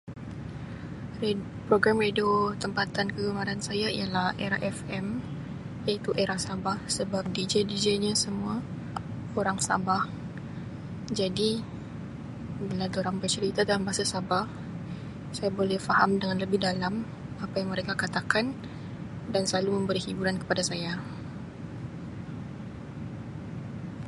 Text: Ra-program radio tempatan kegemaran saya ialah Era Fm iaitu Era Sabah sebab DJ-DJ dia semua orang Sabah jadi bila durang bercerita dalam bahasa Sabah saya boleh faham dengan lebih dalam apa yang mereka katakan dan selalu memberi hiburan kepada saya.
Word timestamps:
Ra-program 1.23 1.97
radio 2.05 2.29
tempatan 2.63 3.07
kegemaran 3.13 3.59
saya 3.67 3.85
ialah 3.99 4.29
Era 4.45 4.57
Fm 4.75 5.05
iaitu 5.87 6.09
Era 6.23 6.37
Sabah 6.45 6.77
sebab 6.97 7.23
DJ-DJ 7.35 7.85
dia 8.03 8.13
semua 8.23 8.55
orang 9.39 9.59
Sabah 9.67 10.01
jadi 11.19 11.51
bila 12.63 12.85
durang 12.95 13.17
bercerita 13.23 13.61
dalam 13.67 13.83
bahasa 13.87 14.01
Sabah 14.13 14.45
saya 15.37 15.51
boleh 15.59 15.77
faham 15.87 16.11
dengan 16.21 16.37
lebih 16.43 16.59
dalam 16.67 16.93
apa 17.45 17.55
yang 17.61 17.69
mereka 17.73 17.93
katakan 18.03 18.45
dan 19.33 19.43
selalu 19.49 19.69
memberi 19.85 20.01
hiburan 20.07 20.37
kepada 20.41 20.61
saya. 20.69 20.93